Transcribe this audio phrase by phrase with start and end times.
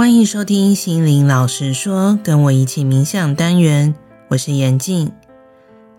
[0.00, 3.94] 欢迎收听心灵老师说，跟我一起冥想单元，
[4.28, 5.12] 我是严静。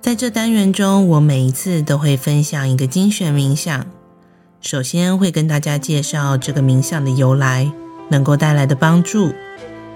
[0.01, 3.85] 在这单元中，我每一次都会分享一个精选冥想。
[4.59, 7.71] 首先会跟大家介绍这个冥想的由来，
[8.09, 9.31] 能够带来的帮助。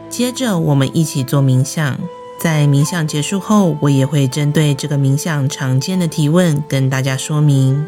[0.08, 2.00] 接着我们一起做冥想。
[2.40, 7.84] 在冥想结束后，我也会针对这个冥想常见的提问跟大家说明。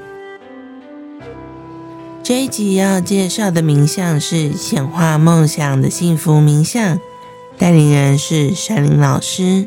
[2.28, 7.00] 这一集要介绍的冥想是显化梦想的幸福冥想，
[7.58, 9.66] 带领人是山林老师。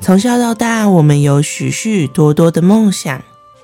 [0.00, 3.20] 从小到大，我们有许许多多的梦想，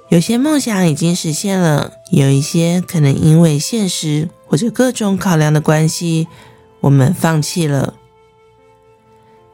[0.09, 6.27] 有些梦想已经实现了，有一些可能因为现实或者各种考量的关系，
[6.81, 7.95] 我们放弃了。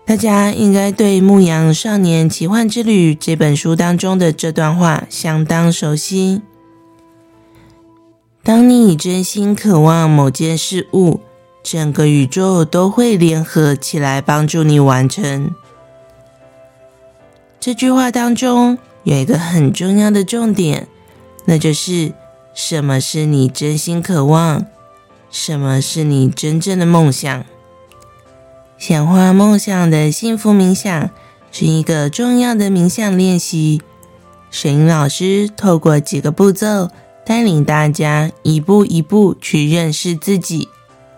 [0.06, 6.40] 大家应该对《牧羊少年奇幻之旅》这本书当中的这段话相当熟悉。
[8.42, 11.20] 当你真心渴望某件事物，
[11.62, 15.54] 整个宇宙都会联合起来帮助你完成。
[17.60, 20.88] 这句话当中有一个很重要的重点，
[21.44, 22.12] 那就是
[22.54, 24.64] 什么是你真心渴望，
[25.30, 27.44] 什么是你真正的梦想。
[28.78, 31.10] 显化梦想的幸福冥想
[31.52, 33.82] 是一个重要的冥想练习。
[34.50, 36.88] 沈英老师透过几个步骤。
[37.30, 40.68] 带领大家一步一步去认识自己，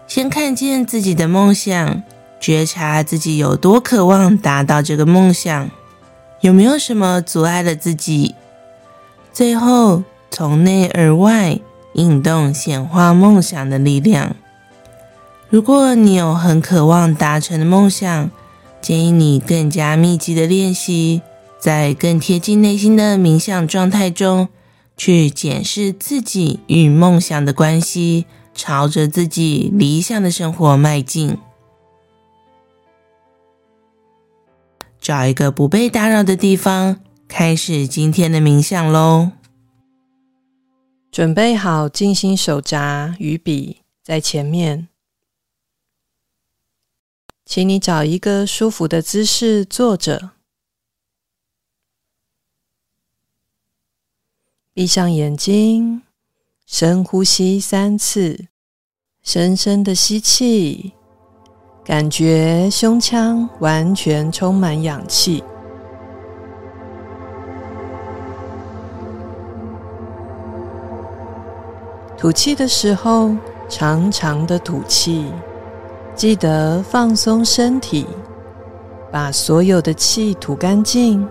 [0.07, 2.03] 先看见自己的梦想，
[2.39, 5.71] 觉察自己有多渴望达到这个梦想，
[6.43, 8.35] 有没有什么阻碍了自己？
[9.33, 11.59] 最后从内而外
[11.95, 14.37] 引动显化梦想的力量。
[15.49, 18.31] 如果你有很渴望达成的梦想，
[18.83, 21.23] 建议你更加密集的练习，
[21.59, 24.51] 在更贴近内心的冥想状态中。
[25.05, 31.39] 去检视自己与梦想的关系，朝着自己理想的生活迈进。
[35.01, 39.33] 找一个不被打扰的地方，开始今天的冥想喽。
[41.11, 44.87] 准备好静心手札与笔在前面，
[47.45, 50.31] 请你找一个舒服的姿势坐着。
[54.75, 56.01] 闭上眼睛，
[56.67, 58.47] 深呼吸三次，
[59.23, 60.95] 深深的吸气，
[61.85, 65.45] 感觉胸腔完全充满氧气。
[72.17, 73.37] 吐气的时候，
[73.69, 75.31] 长长的吐气，
[76.15, 78.07] 记得放松身体，
[79.11, 81.29] 把所有的气吐干净，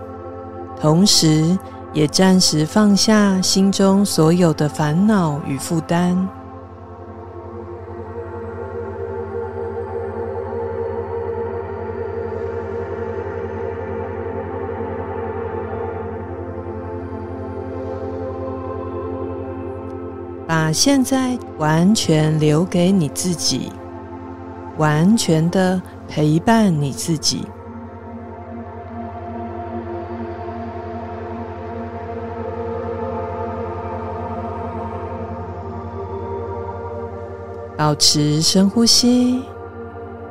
[0.80, 1.58] 同时，
[1.94, 6.26] 也暂时放下心中所有的烦恼与负担，
[20.46, 23.70] 把现在完全留给你自己，
[24.78, 27.46] 完全的陪伴你自己。
[37.82, 39.42] 保持深呼吸，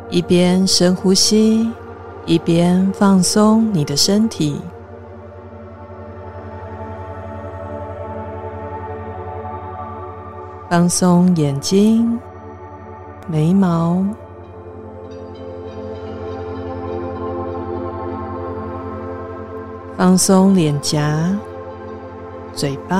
[0.09, 1.69] 一边深呼吸，
[2.25, 4.61] 一边放松你的身体，
[10.69, 12.17] 放松眼睛、
[13.27, 14.01] 眉毛，
[19.97, 21.37] 放松脸颊、
[22.53, 22.97] 嘴巴。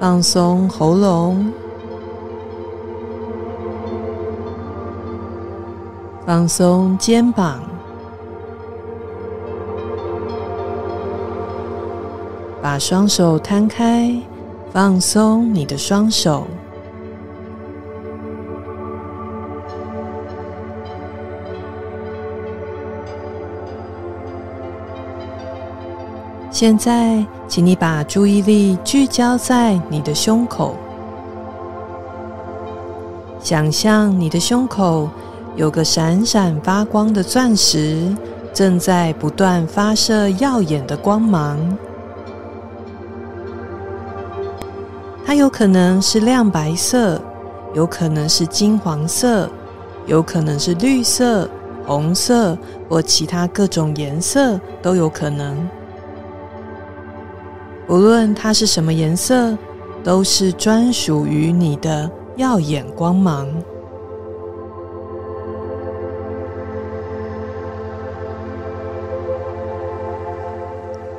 [0.00, 1.50] 放松喉咙，
[6.26, 7.60] 放松肩膀，
[12.60, 14.14] 把双手摊开，
[14.70, 16.46] 放松你的双手。
[26.54, 30.76] 现在，请你把注意力聚焦在你的胸口，
[33.40, 35.10] 想象你的胸口
[35.56, 38.16] 有个闪闪发光的钻石，
[38.52, 41.58] 正在不断发射耀眼的光芒。
[45.26, 47.20] 它有可能是亮白色，
[47.74, 49.50] 有可能是金黄色，
[50.06, 51.50] 有可能是绿色、
[51.84, 52.56] 红色
[52.88, 55.68] 或其他各种颜色都有可能。
[57.88, 59.56] 无论它是什么颜色，
[60.02, 63.48] 都是专属于你的耀眼光芒。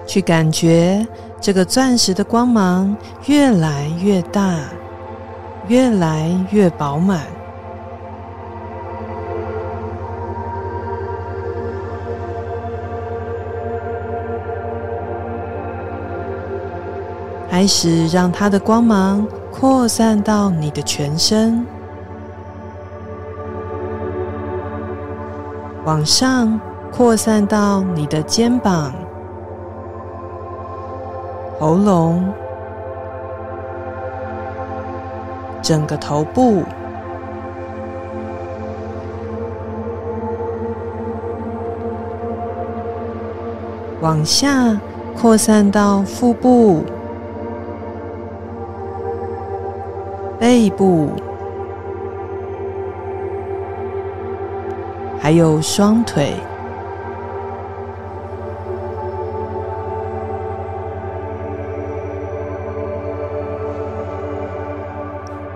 [0.08, 1.06] 去感觉
[1.42, 2.96] 这个钻石的光芒
[3.26, 4.60] 越来越大，
[5.68, 7.26] 越来越饱满，
[17.58, 21.66] 开始让它的光芒扩散到你的全身，
[25.86, 26.60] 往上
[26.92, 28.94] 扩散到你的肩膀。
[31.58, 32.26] 喉咙，
[35.62, 36.62] 整个头部，
[44.02, 44.78] 往下
[45.18, 46.84] 扩散到腹部、
[50.40, 51.10] 背部，
[55.20, 56.34] 还有双腿。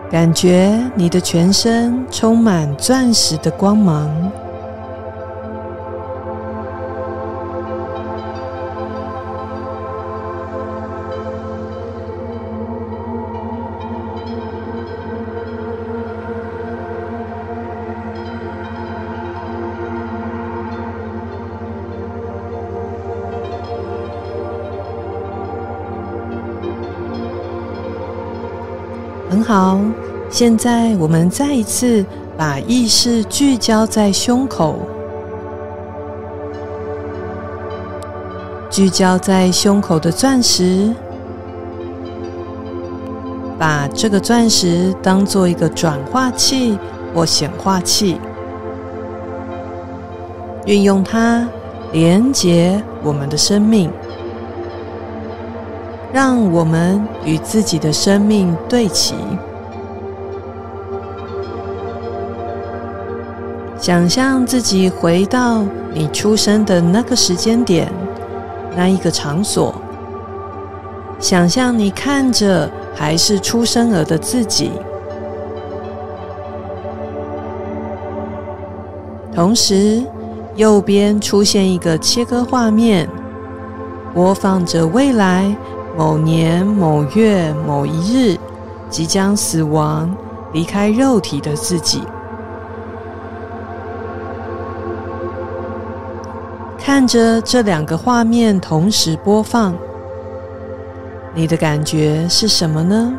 [0.10, 4.10] 感觉你的全身充满钻石的光芒，
[29.60, 29.78] 好。
[30.30, 32.06] 现在，我们再一次
[32.38, 34.76] 把意识聚焦在胸口，
[38.70, 40.94] 聚焦在胸口的钻石，
[43.58, 46.78] 把这个钻石当做一个转化器
[47.14, 48.18] 或显化器，
[50.66, 51.46] 运用它
[51.92, 53.92] 连接我们的生命，
[56.14, 59.16] 让我们与自己的生命对齐。
[63.80, 67.90] 想象自己回到你出生的那个时间点，
[68.76, 69.74] 那一个场所。
[71.18, 74.72] 想象你看着还是出生儿的自己，
[79.34, 80.04] 同时
[80.58, 83.08] 右边出现一个切割画面，
[84.14, 85.56] 播放着未来
[85.98, 88.38] 某年某月某一日
[88.90, 90.14] 即将死亡、
[90.52, 92.04] 离开肉体的自己。
[96.82, 99.76] 看着这两个画面同时播放，
[101.36, 103.14] 你的感觉是什么呢？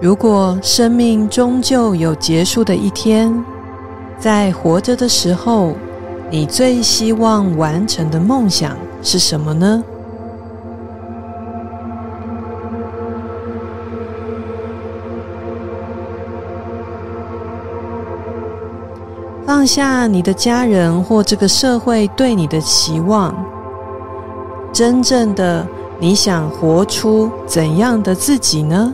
[0.00, 3.44] 如果生命终究有结束的一天，
[4.18, 5.74] 在活着的时候，
[6.30, 9.84] 你最希望完成的梦想是什么呢？
[19.46, 23.32] 放下你的家人或这个社会对你的期望，
[24.72, 25.64] 真正的
[26.00, 28.92] 你想活出怎样的自己呢？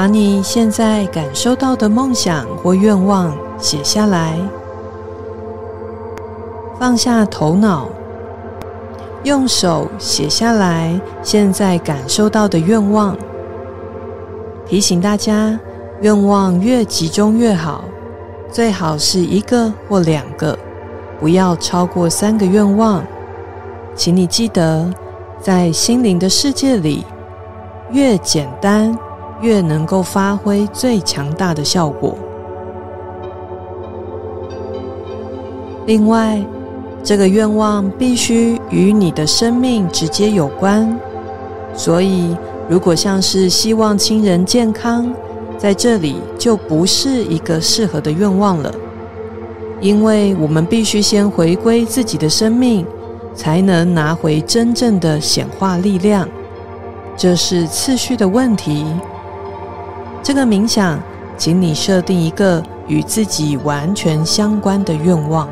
[0.00, 4.34] 把你现在感受到的梦想或愿望写下来，
[6.78, 7.86] 放下头脑，
[9.24, 13.14] 用手写下来现在感受到的愿望。
[14.66, 15.60] 提醒大家，
[16.00, 17.84] 愿望越集中越好，
[18.50, 20.58] 最好是一个或两个，
[21.20, 23.04] 不要超过三个愿望。
[23.94, 24.90] 请你记得，
[25.42, 27.04] 在心灵的世界里，
[27.90, 28.98] 越简单，
[29.40, 32.16] 越能够发挥最强大的效果。
[35.86, 36.40] 另外，
[37.02, 40.94] 这个愿望必须与你的生命直接有关，
[41.72, 42.36] 所以
[42.68, 45.12] 如果像是希望亲人健康，
[45.56, 48.72] 在这里就不是一个适合的愿望了，
[49.80, 52.86] 因为我们必须先回归自己的生命，
[53.34, 56.28] 才能拿回真正的显化力量，
[57.16, 58.84] 这是次序的问题。
[60.22, 61.00] 这个冥想
[61.36, 65.48] 请你设定一个与自己完全相关的愿望，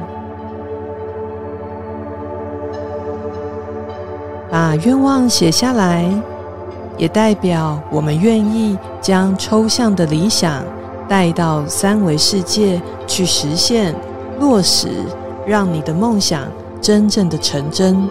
[4.51, 6.09] 把愿望写下来，
[6.97, 10.63] 也代表我们愿意将抽象的理想
[11.09, 13.95] 带到三维世界去实现、
[14.39, 14.89] 落实，
[15.47, 16.43] 让你的梦想
[16.81, 18.09] 真正的成真。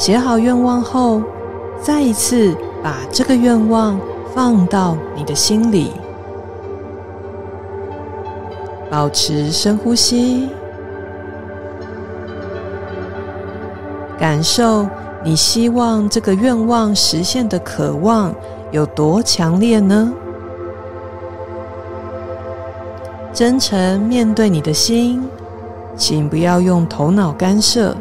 [0.00, 1.22] 写好愿望后，
[1.82, 4.00] 再一次把这个愿望
[4.34, 5.92] 放到你的心里，
[8.90, 10.48] 保持深呼吸，
[14.18, 14.88] 感受
[15.22, 18.34] 你希望这个愿望实现的渴望
[18.70, 20.10] 有多强烈呢？
[23.34, 25.22] 真诚面对你的心，
[25.94, 27.94] 请不要用头脑干涉。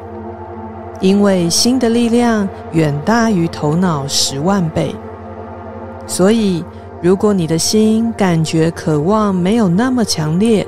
[1.01, 4.93] 因为心的力量远大于头脑十万倍，
[6.05, 6.63] 所以
[7.01, 10.67] 如果你的心感觉渴望没有那么强烈，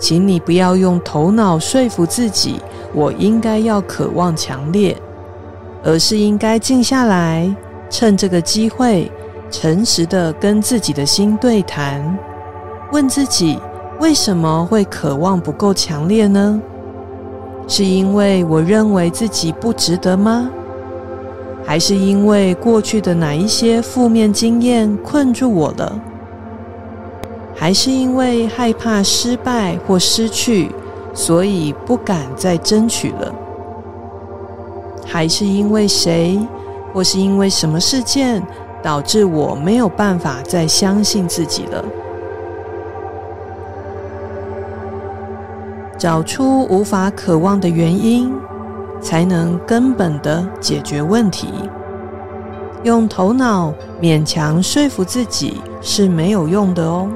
[0.00, 2.60] 请你不要用头脑说服自己，
[2.92, 4.96] 我应该要渴望强烈，
[5.84, 7.54] 而是应该静下来，
[7.88, 9.10] 趁这个机会，
[9.50, 12.18] 诚实的跟自己的心对谈，
[12.90, 13.56] 问自己
[14.00, 16.60] 为什么会渴望不够强烈呢？
[17.70, 20.50] 是因为我认为自己不值得吗？
[21.64, 26.00] 还是因为过去的哪一些负面经验困住我了？
[27.54, 30.72] 还是因为害怕失败或失去，
[31.14, 33.32] 所以不敢再争取了？
[35.06, 36.40] 还是因为谁，
[36.92, 38.42] 或是因为什么事件，
[38.82, 41.84] 导致我没有办法再相信自己了？
[46.00, 48.32] 找出无法渴望的原因，
[49.02, 51.48] 才能根本的解决问题。
[52.84, 57.06] 用头脑勉强说服自己是没有用的哦。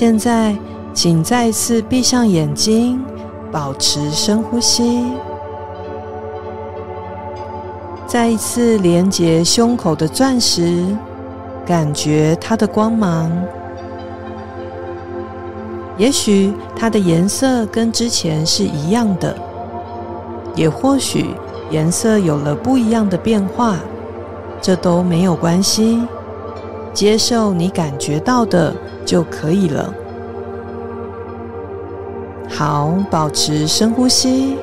[0.00, 0.56] 现在，
[0.94, 3.04] 请再次闭上眼睛，
[3.50, 5.02] 保持深呼吸，
[8.06, 10.86] 再一次连接胸口的钻石，
[11.66, 13.28] 感觉它的光芒。
[15.96, 19.34] 也许它的颜色跟之前是一样的，
[20.54, 21.34] 也或许
[21.72, 23.74] 颜色有了不一样的变化，
[24.62, 26.06] 这都没有关系。
[26.94, 28.72] 接受你感觉到的
[29.08, 29.90] 就可以了。
[32.46, 34.58] 好，保持深呼吸。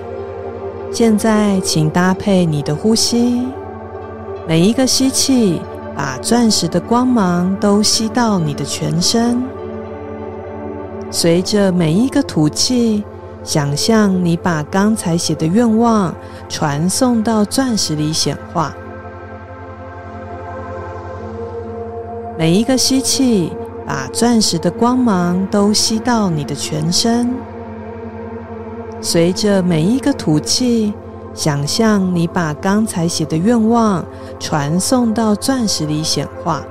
[0.91, 3.47] 现在，请搭配你的呼吸，
[4.47, 5.59] 每一个吸气，
[5.95, 9.41] 把钻石的光芒都吸到你的全身。
[11.09, 13.03] 随着每一个吐气，
[13.43, 16.13] 想象你把刚才写的愿望
[16.47, 18.75] 传送到钻石里显化。
[22.37, 23.51] 每一个吸气，
[23.85, 27.29] 把钻石的光芒都吸到你的全身。
[28.99, 30.93] 随着每一个吐气，
[31.33, 34.03] 想象你把刚才写的愿望
[34.39, 36.63] 传送到钻石里显化。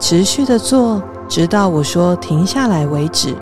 [0.00, 3.34] 持续的做，直到我说停下来为止。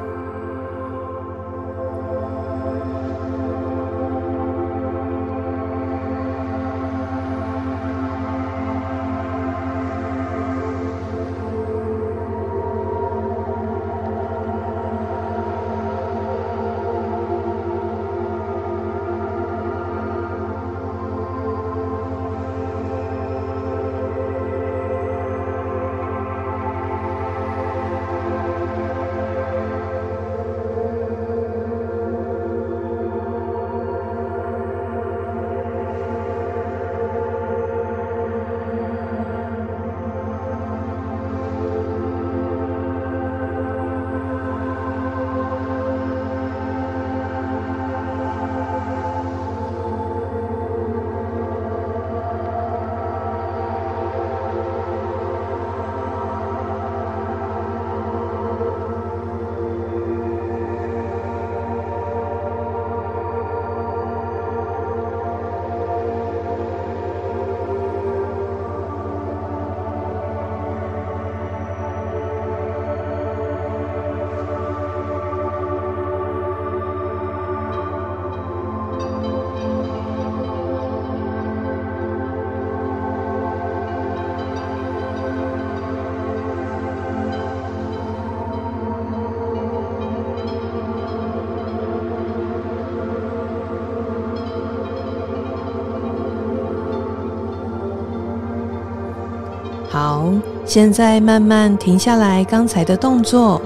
[99.95, 100.25] 好，
[100.67, 103.63] 现在慢慢停下来刚才的动作，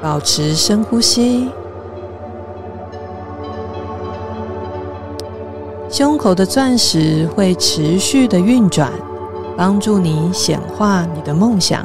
[0.00, 1.50] 保持深呼吸。
[5.90, 8.92] 胸口的钻石会持续的运转，
[9.56, 11.84] 帮助你显化你的梦想。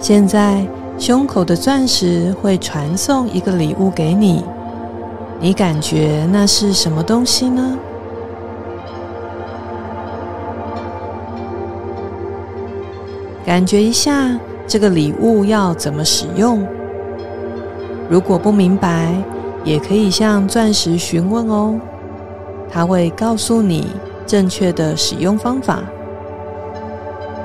[0.00, 0.66] 现在，
[0.98, 4.42] 胸口的钻石会传送一个礼物给你。
[5.40, 7.78] 你感觉那是什么东西呢？
[13.46, 16.66] 感觉一下这个礼物要怎么使用。
[18.10, 19.14] 如果不明白，
[19.64, 21.78] 也可以向钻石询问哦，
[22.68, 23.92] 它会告诉你
[24.26, 25.82] 正确的使用方法。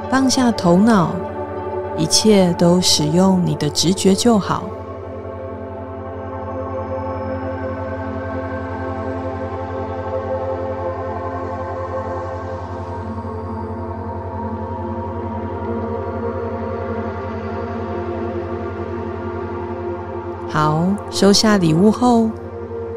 [0.10, 1.12] 放下头脑，
[1.96, 4.64] 一切都使用你的直觉就好。
[20.54, 22.30] 好，收下礼物后，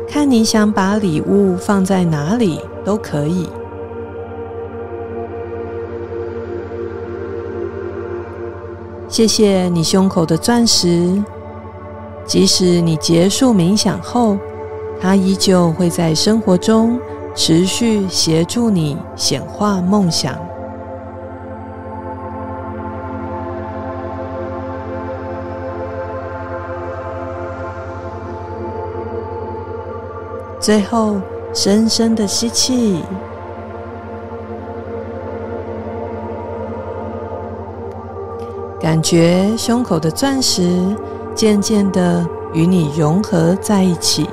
[0.07, 3.49] 看你想把礼物放在哪里都可以。
[9.09, 11.25] 谢谢你胸口的钻石，
[12.27, 14.37] 即使你结束冥想后，
[15.01, 17.01] 它依旧会在生活中
[17.35, 20.37] 持续协助你显化梦想。
[30.67, 31.21] 最后，
[31.55, 33.01] 深深的吸气，
[38.81, 40.83] 感觉胸口的钻石
[41.37, 44.29] 渐渐的与你融合在一起。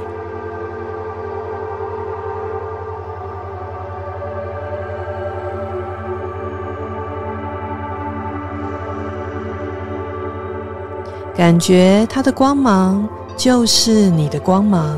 [11.35, 14.97] 感觉它的光芒就是你的光芒。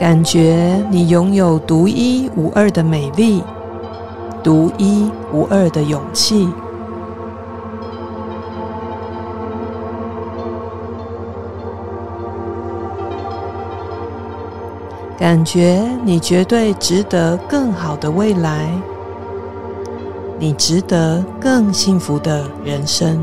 [0.00, 3.44] 感觉你拥有独一无二的美丽，
[4.42, 6.48] 独一无二的勇气。
[15.18, 18.72] 感觉你绝对值得更好的未来，
[20.38, 23.22] 你值得更幸福的人生。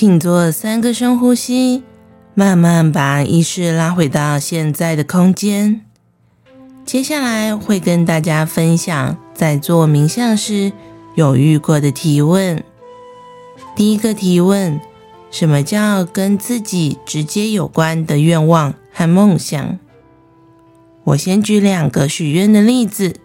[0.00, 1.82] 请做三个深呼吸，
[2.32, 5.82] 慢慢把意识拉回到现在的空间。
[6.86, 10.72] 接下来会跟大家分享在做冥想时
[11.16, 12.64] 有遇过的提问。
[13.76, 14.80] 第一个提问：
[15.30, 19.78] 什么叫跟自己直接有关的愿望和梦想？
[21.04, 23.16] 我先举两个许愿的例子。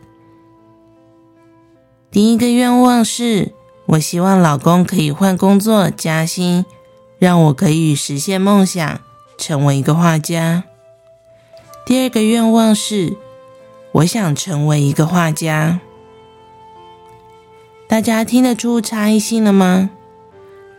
[2.11, 3.53] 第一个愿望是，
[3.87, 6.65] 我希望老公可以换工作加薪，
[7.19, 8.99] 让我可以实现梦想，
[9.37, 10.63] 成为一个画家。
[11.85, 13.15] 第二个愿望是，
[13.91, 15.79] 我想成为一个画家。
[17.87, 19.91] 大家听得出差异性了吗？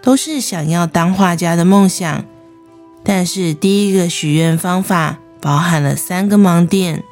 [0.03, 2.25] 都是想要当画家的梦想，
[3.05, 7.05] 但是第一个许愿方法包含了三个盲点。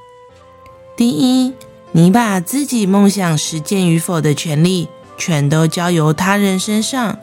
[0.97, 1.55] 第一，
[1.93, 4.89] 你把自己梦想实践与否的权利，
[5.25, 7.19] 全都交由他人身上，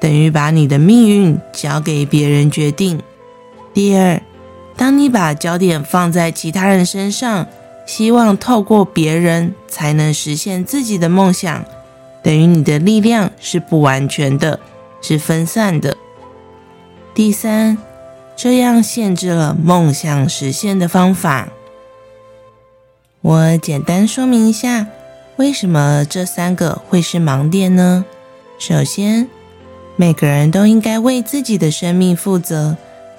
[0.00, 3.02] 等于把你的命运交给别人决定。
[3.74, 4.22] 第二，
[4.78, 7.46] 当你把焦点放在其他人身上，
[7.84, 11.62] 希望透过别人才能实现自己的梦想，
[12.22, 14.58] 等于你的力量是不完全的，
[15.02, 15.98] 是分散的。
[17.12, 17.76] 第三，
[18.34, 21.48] 这样限制了梦想实现的方法。
[23.20, 24.86] 我简单说明一下，
[25.36, 28.04] 为什么这三个会是盲点呢？
[28.56, 29.28] 首先，
[29.96, 32.76] 每个人都应该为自己的生命负责，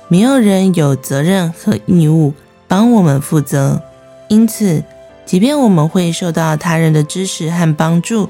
[0.08, 2.34] 没有人有责任和义务
[2.70, 3.82] 帮我们负责。
[4.30, 4.82] 因此，
[5.26, 8.30] 即便我们会受到他人的支持和帮助，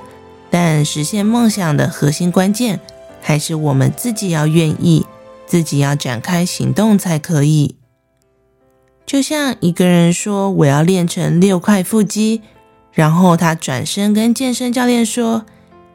[0.49, 2.79] 但实现梦想的核心关键，
[3.21, 5.05] 还是我们自己要愿意，
[5.45, 7.75] 自己要展开行动才可以。
[9.05, 12.41] 就像一个人说：“我要练成六块腹肌。”
[12.95, 15.45] 然后他转身跟健身教练说：“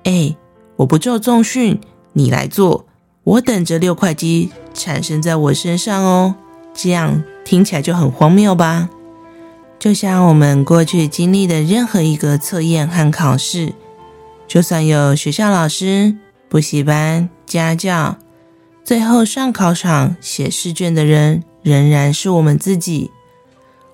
[0.05, 0.37] 哎，
[0.77, 1.81] 我不做重训，
[2.13, 2.87] 你来做，
[3.25, 6.37] 我等着六块肌产生在我身上哦。”
[6.73, 8.89] 这样听起来就很荒谬吧？
[9.81, 13.73] 就像我们过去经历的任何一个测验和考试，
[14.47, 16.15] 就算有学校老师、
[16.49, 18.17] 补习班、家教，
[18.85, 21.43] 最后上考场写试卷的人。
[21.63, 23.11] 仍然是我们自己，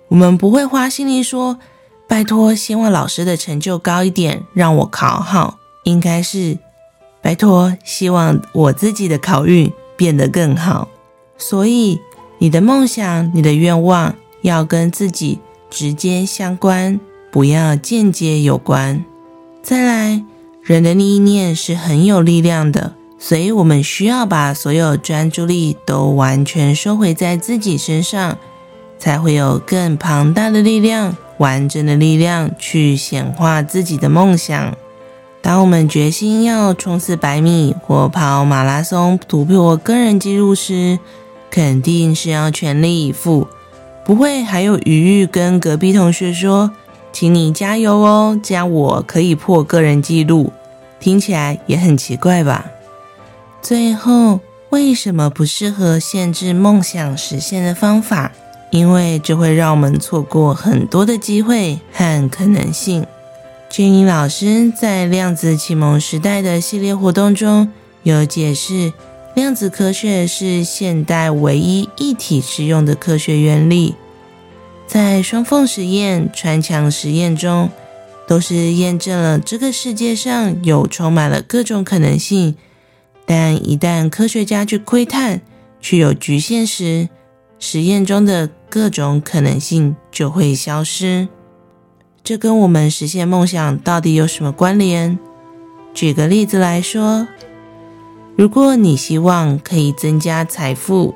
[0.06, 1.58] 我们不会花心力说
[2.08, 6.58] ：“拜托，希望老师的成就高一点，让我考好。”应该是
[7.22, 10.88] ：“拜托，希望我自己的考运变得更好。”
[11.38, 12.00] 所以，
[12.38, 15.38] 你的梦想、你的愿望要跟自己
[15.70, 16.98] 直接相关，
[17.30, 19.04] 不要间接有关。
[19.62, 20.24] 再来，
[20.62, 22.94] 人的意念是很有力量的。
[23.18, 28.38] 所以，我们需要把所有专注力都完全收回在自己身上，
[28.98, 34.76] 才会有更庞大的力量、完整的力量去显化自己的梦想。
[35.42, 40.98] 当我们决心要冲刺百米或跑马拉松、突破个人纪录时，
[41.50, 43.46] 肯定是要全力以赴，
[44.04, 46.72] 不会还有余裕跟隔壁同学说
[47.12, 50.52] ：“请你加油哦，这样我可以破个人纪录。”
[50.98, 52.66] 听起来也很奇怪吧？
[53.62, 58.32] 最后，为什么不适合限制梦想实现的方法？
[58.70, 63.06] 因为这会让我们错过很多的机会和可能性。
[63.70, 67.70] Jenny 老师在量子启蒙时代的系列活动中
[68.02, 68.92] 有解释，
[69.34, 73.94] 量子科学是现代唯一一体适用的科学原理。
[74.86, 77.68] 在双缝实验、穿墙实验中，
[78.28, 82.54] 都是验证了这个世界上有充满了各种可能性。
[83.26, 85.40] 但一旦科学家去窥探，
[85.80, 87.08] 却有局限时，
[87.58, 91.28] 实验中的各种可能性就会消失。
[92.22, 95.18] 这跟我们实现梦想到底有什么关联？
[95.94, 97.26] 举个例子来说，
[98.36, 101.14] 如果你希望可以增加财富，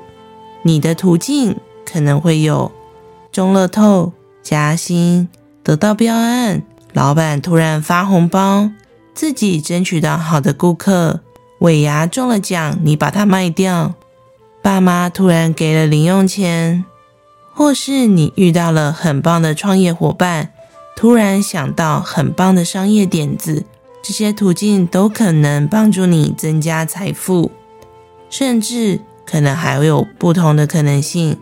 [0.63, 2.71] 你的途径可能会有
[3.31, 5.29] 中乐透、加薪、
[5.63, 8.71] 得到标案、老板突然发红包、
[9.13, 11.19] 自己争取到好的顾客。
[11.59, 13.93] 尾牙中了奖，你把它卖掉；
[14.61, 16.85] 爸妈突然给了零用钱，
[17.53, 20.53] 或是你遇到了很棒的创业伙伴，
[20.95, 23.65] 突然想到很棒的商业点子，
[24.03, 27.51] 这些途径都可能帮助你增加财富，
[28.29, 31.37] 甚至可能还有不同的可能性。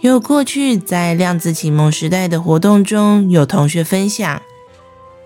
[0.00, 4.42] 有过去在量子启蒙时代的活动中，有同学分享，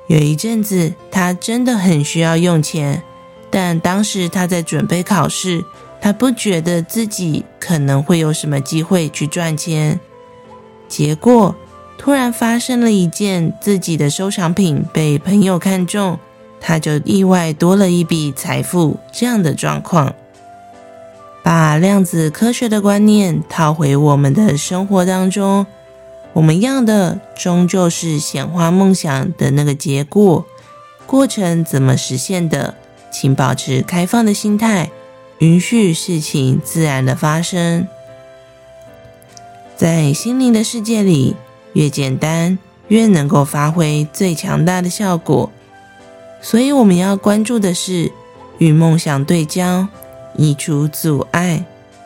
[0.09, 3.03] 有一阵子他真的很需要用钱。
[3.49, 5.65] 但当时他在准备考试，
[6.01, 9.99] 他不觉得自己可能会有什么机会去赚钱。
[10.89, 11.55] 结果
[11.99, 16.19] 突然发生了一件自己的收藏品被朋友看中，
[16.61, 18.97] 他就意外多了一笔财富。
[19.13, 20.15] 这样的状况，
[21.43, 25.67] 把量子科学的观念套回我们的生活当中，
[26.35, 30.45] 我们要的终究是显化梦想的那个结果，
[31.07, 32.75] 过程怎么实现的？
[33.11, 34.91] 请保持开放的心态，
[35.39, 37.87] 允许事情自然的发生。
[39.77, 41.37] 在心灵的世界里，
[41.75, 45.51] 越简单越能够发挥最强大的效果。
[46.41, 48.11] 所以我们要关注的是
[48.59, 49.89] 与梦想对焦，
[50.37, 51.65] 移除阻碍，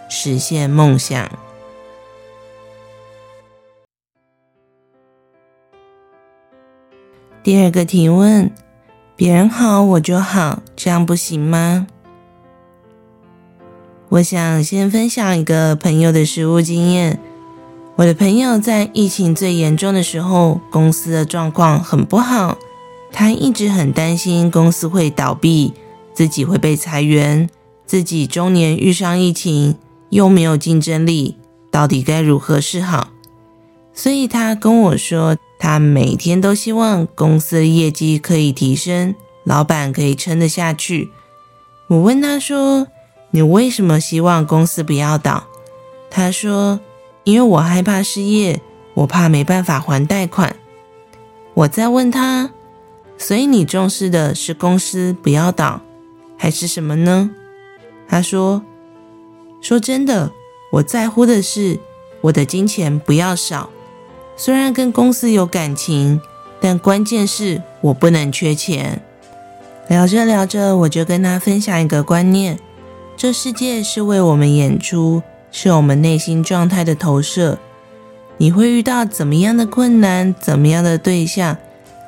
[0.08, 1.30] 实现梦想。
[7.42, 8.50] 第二个提问。
[9.16, 11.86] 别人好，我就好，这样不行吗？
[14.10, 17.20] 我想先分享一个朋友的实务经验。
[17.94, 22.58] 我的朋友在疫情最严重的时候，公司的状况很不好，
[23.12, 25.72] 他一直很担心公司会倒闭，
[26.12, 27.48] 自己会被裁员，
[27.86, 29.76] 自己中年遇上疫情，
[30.08, 31.36] 又没有竞争力，
[31.70, 33.10] 到底该如何是好？
[33.94, 35.36] 所以他跟我说。
[35.62, 41.10] 他每天都希望公司的业绩可以提升，老板可以撑得下去。
[41.88, 42.86] 我问他说
[43.30, 45.44] ：“你为什么希望公司不要倒？”
[46.10, 46.80] 他说
[47.24, 48.60] ：“因为我害怕失业，
[48.94, 50.56] 我怕没办法还贷款，
[51.54, 52.50] 我再问他，
[53.16, 55.80] 所以你重视的是公司不要倒，
[56.36, 57.30] 还是什么呢？
[58.08, 58.62] 他说
[59.62, 60.32] ：“说真的，
[60.72, 61.78] 我在乎的是
[62.22, 63.70] 我的金钱不要少。
[64.36, 66.20] 虽然跟公司有感情，
[66.60, 69.00] 但关键是我不能缺钱。”
[69.88, 72.58] 聊着聊着，我就跟他分享一个观念：
[73.20, 77.58] 这世界是为我们演出，是我们内心状态的投射。
[78.38, 81.58] 你会遇到怎么样的困难，怎么样的对象，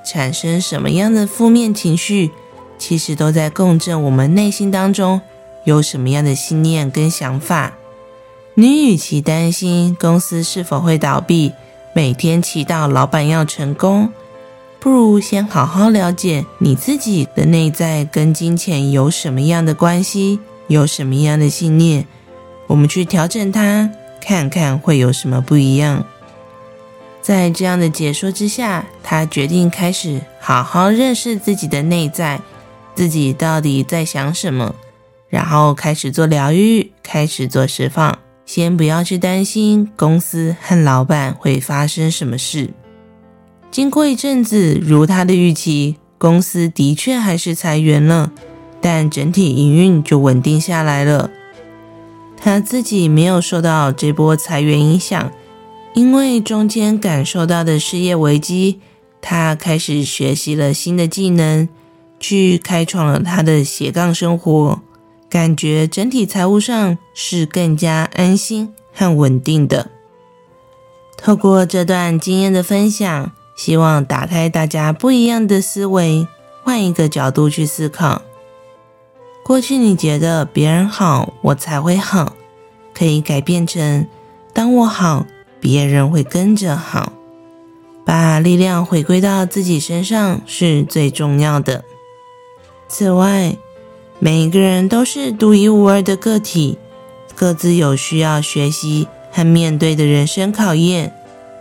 [0.06, 2.30] 产生什么样的负面情绪，
[2.78, 5.20] 其实都在共振我们内心当中。
[5.64, 7.74] 有什么样的信念跟想法？
[8.54, 11.52] 你与其担心公司是否会倒闭，
[11.92, 14.10] 每天祈祷老板要成功，
[14.80, 22.06] 不如先好好了解你自己的内在跟金钱有什么样的关系，有什么样的信念，
[22.66, 26.04] 我们去调整它，看看会有什么不一样。
[27.20, 32.40] 在这样的解说之下，他决定开始好好认识自己的内在，
[32.94, 34.74] 自己到底在想什么。
[35.28, 38.18] 然后开始做疗愈，开始做释放。
[38.44, 42.70] 先不要去担心公司和老板会发生什么事。
[43.70, 48.32] 经过一阵子，如他的预期，公司的确还是裁员了，
[48.82, 51.30] 但整体营运就稳定下来了。
[52.36, 55.32] 他自己没有受到这波裁员影响，
[55.94, 58.80] 因为中间感受到的失业危机，
[59.20, 61.68] 他开始学习了新的技能，
[62.18, 64.80] 去开创了他的斜杠生活。
[65.30, 69.90] 感觉整体财务上是更加安心和稳定的。
[71.16, 76.26] 透过这段经验的分享，希望打开大家不一样的思维，
[76.64, 78.22] 换一个角度去思考。
[79.44, 82.34] 过去你觉得别人好，我才会好，
[82.94, 84.06] 可以改变成
[84.52, 85.26] 当我好，
[85.60, 87.12] 别人会跟着好。
[88.04, 91.84] 把力量回归到自己身上是最重要的。
[92.88, 93.56] 此外，
[94.18, 96.78] 每一个人都是独一无二的个体，
[97.34, 101.12] 各自有需要学习和面对的人生考验，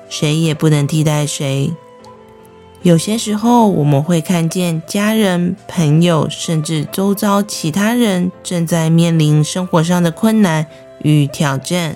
[0.09, 1.71] 谁也不能替代谁。
[2.83, 10.65] 有些时候，我们会看见家人、朋友，甚至周遭其他人正在面临生活上的困难
[11.03, 11.95] 与挑战，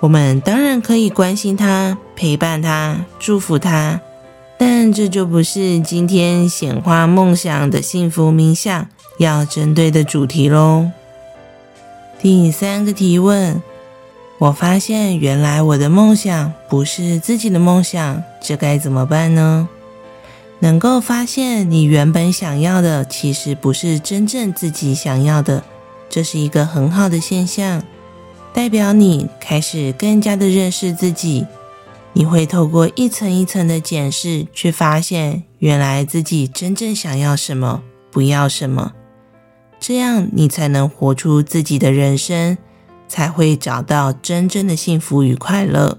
[0.00, 4.00] 我们当然可以关心他、陪伴他、祝福他，
[4.58, 8.86] 但这就不是今天显化梦想的幸福冥想。
[9.18, 10.90] 要针对的主题喽。
[12.20, 13.62] 第三个提问：
[14.38, 19.68] 我发现原来我的梦想不是自己的梦想，这该怎么办呢？
[20.64, 25.62] 能够发现你原本想要的，其实不是真正自己想要的，
[26.08, 27.82] 这是一个很好的现象，
[28.54, 31.46] 代表你开始更加的认识自己。
[32.14, 38.92] 你会透过一层一层的检视，去发现原来自己真正想要什么，不要什么。
[39.78, 42.56] 这样，你才能活出自己的人生，
[43.06, 45.98] 才会找到真正的幸福与快乐。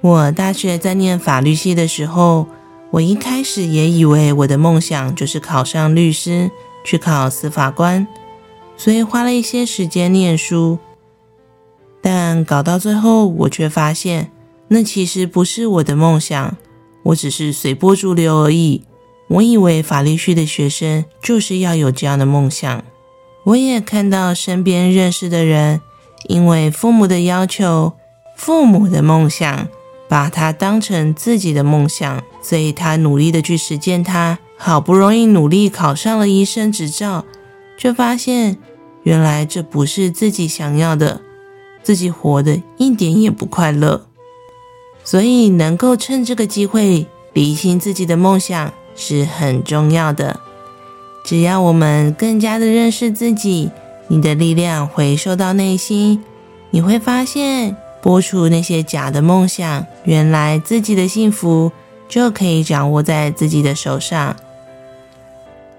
[0.00, 2.46] 我大学在念法律系的时候，
[2.94, 6.48] 我一开始也以为我的梦想就是考上律师，
[6.84, 8.06] 去考司法官，
[8.76, 10.78] 所以花了一些时间念书。
[12.00, 14.30] 但搞到最后，我却发现，
[14.68, 16.56] 那其实不是我的梦想，
[17.02, 18.84] 我只是随波逐流而已。
[19.26, 22.84] 我以为法律系的学生就是要有这样的梦想。
[23.42, 25.80] 我也看到身边认识的人，
[26.28, 27.94] 因为父母的要求、
[28.36, 29.66] 父母的梦想，
[30.08, 34.38] 把他当成自己的梦想，所以他努力的去实践它。
[34.56, 37.24] 好不容易努力考上了医生执照，
[37.76, 38.56] 却发现
[39.02, 41.20] 原来这不是自己想要的，
[41.82, 44.06] 自己活得一点也不快乐。
[45.02, 48.72] 所以能够趁这个机会理清自己的梦想。
[48.96, 50.38] 是很重要的。
[51.24, 53.68] 只要我们更加的认识自己，
[54.06, 56.22] 你的力量回收到内心，
[56.70, 61.72] 你会发现，播出那些假的梦想，原来自己的幸福
[62.06, 64.36] 就可以掌握在自己的手上。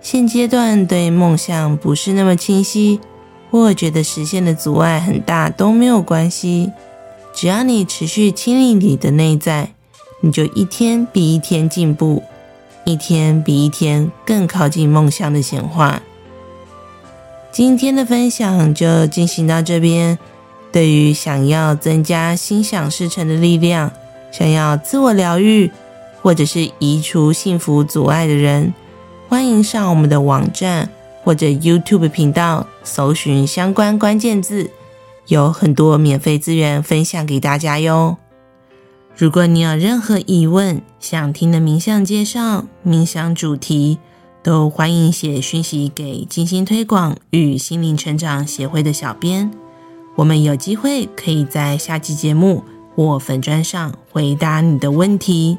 [0.01, 2.99] 现阶段对梦想不是那么清晰，
[3.51, 6.71] 或觉得实现的阻碍很大都没有关系，
[7.31, 9.69] 只要你持续清理你的内在，
[10.21, 12.23] 你就一天比一天进步。
[12.85, 16.01] 一天比一天更靠近梦想的显化。
[17.51, 20.17] 今天的分享就进行到这边。
[20.75, 23.89] 对于想要增加心想事成的力量，
[24.29, 25.71] 想要自我疗愈，
[26.21, 28.73] 或者是移除幸福阻碍的人，
[29.29, 30.89] 欢迎上我们的网站
[31.23, 34.69] 或者 YouTube 频道，搜寻相关关键字，
[35.27, 38.17] 有很多免费资源分享给大家哟。
[39.15, 43.97] 如果你有任何疑问，想听的冥想介绍、冥想主题，
[44.43, 49.49] 都欢迎写讯息给静心推广与心灵成长协会的小编，
[50.15, 52.63] 我们有机会可以在下期节目
[52.95, 55.57] 或粉砖上回答你的问题。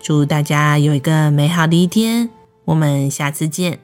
[0.00, 2.30] 祝大家有一个美好的一天，
[2.64, 3.80] 我们下次见。